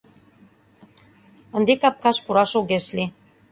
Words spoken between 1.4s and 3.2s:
Ынде капкаш пураш огеш лий.